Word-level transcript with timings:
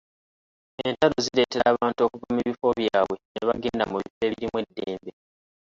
Entalo 0.87 1.15
zireetera 1.25 1.63
abantu 1.71 1.99
okuva 2.01 2.27
mu 2.35 2.41
bifo 2.47 2.67
byabwe 2.79 3.15
ne 3.31 3.41
bagenda 3.47 3.83
mu 3.91 3.95
bifo 4.03 4.21
ebirimu 4.27 4.57
eddembe. 4.63 5.11